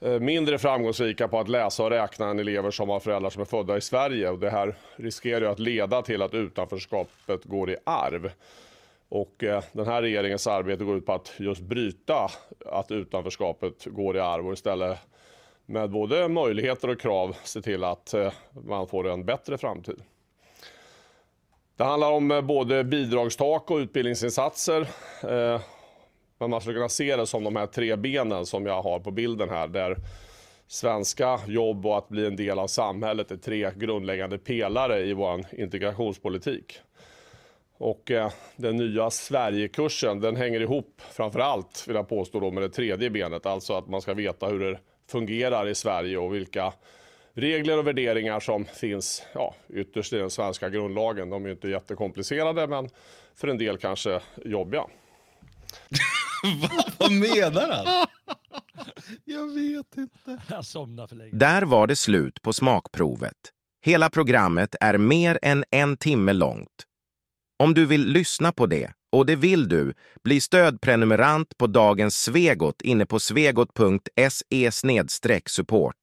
eh, 0.00 0.20
mindre 0.20 0.58
framgångsrika 0.58 1.28
på 1.28 1.38
att 1.38 1.48
läsa 1.48 1.84
och 1.84 1.90
räkna 1.90 2.28
än 2.28 2.38
elever 2.38 2.70
som 2.70 2.88
har 2.88 3.00
föräldrar 3.00 3.30
som 3.30 3.40
är 3.40 3.46
födda 3.46 3.76
i 3.76 3.80
Sverige. 3.80 4.30
Och 4.30 4.38
det 4.38 4.50
här 4.50 4.74
riskerar 4.96 5.40
ju 5.40 5.46
att 5.46 5.58
leda 5.58 6.02
till 6.02 6.22
att 6.22 6.34
utanförskapet 6.34 7.44
går 7.44 7.70
i 7.70 7.76
arv. 7.84 8.30
Och 9.08 9.44
den 9.72 9.86
här 9.86 10.02
regeringens 10.02 10.46
arbete 10.46 10.84
går 10.84 10.96
ut 10.96 11.06
på 11.06 11.12
att 11.12 11.32
just 11.36 11.62
bryta 11.62 12.30
att 12.66 12.90
utanförskapet 12.90 13.84
går 13.86 14.16
i 14.16 14.20
arv 14.20 14.46
och 14.46 14.52
istället 14.52 14.98
med 15.66 15.90
både 15.90 16.28
möjligheter 16.28 16.88
och 16.88 17.00
krav 17.00 17.36
se 17.44 17.62
till 17.62 17.84
att 17.84 18.14
man 18.66 18.86
får 18.86 19.08
en 19.08 19.24
bättre 19.24 19.58
framtid. 19.58 20.02
Det 21.82 21.86
handlar 21.86 22.10
om 22.10 22.30
eh, 22.30 22.40
både 22.40 22.84
bidragstak 22.84 23.70
och 23.70 23.76
utbildningsinsatser. 23.76 24.80
Eh, 25.22 25.60
men 26.38 26.50
man 26.50 26.60
skulle 26.60 26.74
kunna 26.74 26.88
se 26.88 27.16
det 27.16 27.26
som 27.26 27.44
de 27.44 27.56
här 27.56 27.66
tre 27.66 27.96
benen 27.96 28.46
som 28.46 28.66
jag 28.66 28.82
har 28.82 29.00
på 29.00 29.10
bilden 29.10 29.50
här. 29.50 29.68
Där 29.68 29.96
svenska, 30.66 31.40
jobb 31.46 31.86
och 31.86 31.98
att 31.98 32.08
bli 32.08 32.26
en 32.26 32.36
del 32.36 32.58
av 32.58 32.66
samhället 32.66 33.30
är 33.30 33.36
tre 33.36 33.70
grundläggande 33.76 34.38
pelare 34.38 35.00
i 35.00 35.12
vår 35.12 35.40
integrationspolitik. 35.52 36.78
Och 37.78 38.10
eh, 38.10 38.30
den 38.56 38.76
nya 38.76 39.10
Sverigekursen 39.10 40.20
den 40.20 40.36
hänger 40.36 40.60
ihop 40.60 41.02
framför 41.10 41.40
allt 41.40 41.84
vill 41.88 41.96
jag 41.96 42.08
påstå 42.08 42.40
då, 42.40 42.50
med 42.50 42.62
det 42.62 42.70
tredje 42.70 43.10
benet. 43.10 43.46
Alltså 43.46 43.74
att 43.74 43.88
man 43.88 44.02
ska 44.02 44.14
veta 44.14 44.46
hur 44.46 44.58
det 44.60 44.78
fungerar 45.10 45.68
i 45.68 45.74
Sverige 45.74 46.18
och 46.18 46.34
vilka 46.34 46.72
regler 47.34 47.78
och 47.78 47.86
värderingar 47.86 48.40
som 48.40 48.64
finns 48.64 49.22
ja, 49.34 49.54
ytterst 49.68 50.12
i 50.12 50.16
den 50.16 50.30
svenska 50.30 50.70
grundlagen. 50.70 51.30
De 51.30 51.42
är 51.42 51.46
ju 51.46 51.54
inte 51.54 51.68
jättekomplicerade 51.68 52.66
men 52.66 52.88
för 53.34 53.48
en 53.48 53.58
del 53.58 53.78
kanske 53.78 54.20
jobbiga. 54.44 54.84
Vad 56.98 57.12
menar 57.12 57.70
han? 57.70 58.06
Jag 59.24 59.54
vet 59.54 59.96
inte. 59.96 60.42
Jag 60.48 60.64
somnar 60.64 61.06
för 61.06 61.16
länge. 61.16 61.30
Där 61.32 61.62
var 61.62 61.86
det 61.86 61.96
slut 61.96 62.42
på 62.42 62.52
smakprovet. 62.52 63.52
Hela 63.84 64.10
programmet 64.10 64.74
är 64.80 64.98
mer 64.98 65.38
än 65.42 65.64
en 65.70 65.96
timme 65.96 66.32
långt. 66.32 66.86
Om 67.58 67.74
du 67.74 67.86
vill 67.86 68.06
lyssna 68.06 68.52
på 68.52 68.66
det, 68.66 68.92
och 69.12 69.26
det 69.26 69.36
vill 69.36 69.68
du, 69.68 69.94
bli 70.24 70.40
stödprenumerant 70.40 71.58
på 71.58 71.66
dagens 71.66 72.16
Svegot 72.22 72.82
inne 72.82 73.06
på 73.06 73.20
svegot.se 73.20 74.70
support. 75.46 75.96